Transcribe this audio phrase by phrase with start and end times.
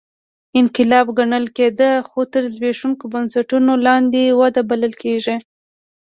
[0.59, 5.35] انقلاب ګڼل کېده خو تر زبېښونکو بنسټونو لاندې وده بلل کېږي